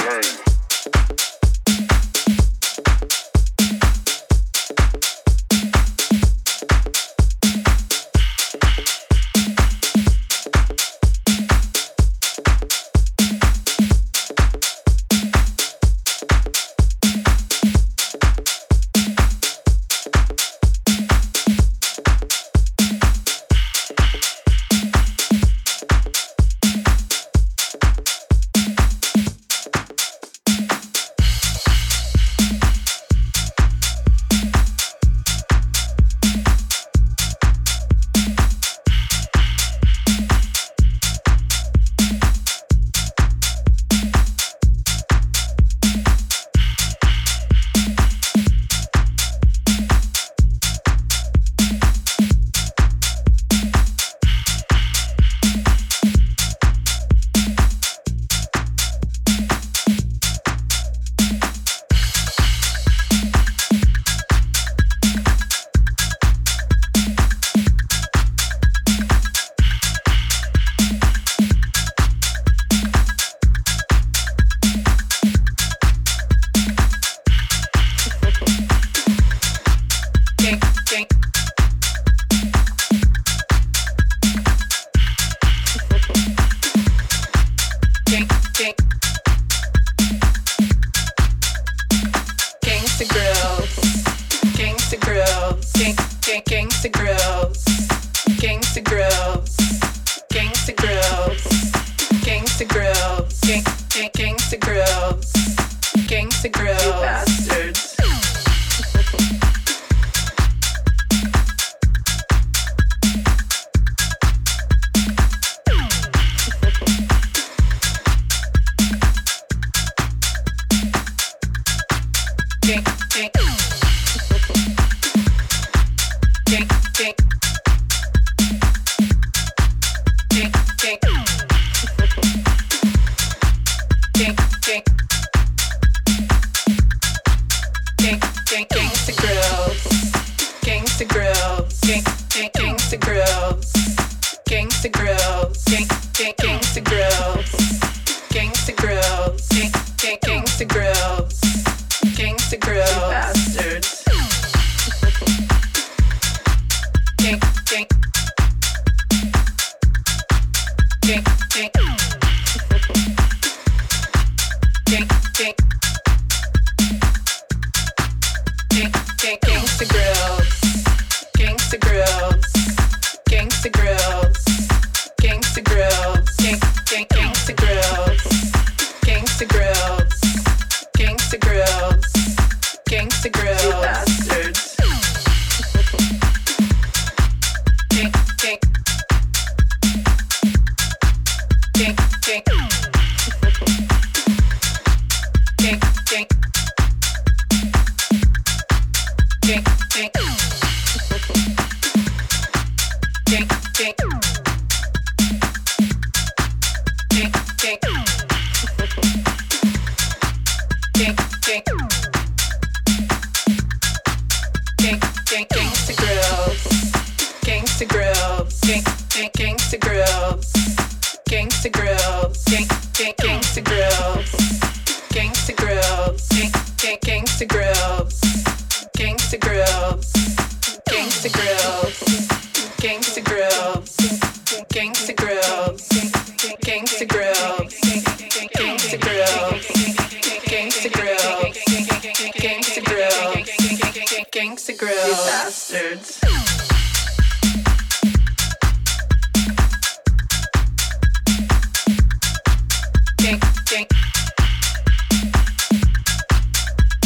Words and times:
game. 0.00 0.49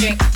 Magic. 0.05 0.34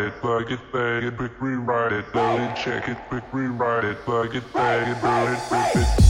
It, 0.00 0.12
plug 0.20 0.52
it, 0.52 0.60
bag 0.72 1.02
it, 1.02 1.16
quick 1.16 1.32
rewrite 1.40 1.92
it, 1.92 2.12
it, 2.40 2.56
check 2.56 2.88
it, 2.88 2.96
quick 3.08 3.24
rewrite 3.32 3.84
it, 3.84 3.98
plug 4.04 4.34
it, 4.36 4.52
bag 4.52 4.88
it, 4.88 5.02
burn 5.02 5.32
it, 5.32 5.40
rip 5.50 5.76
it. 5.76 6.09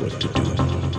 What 0.00 0.20
to 0.20 0.28
do. 0.28 0.91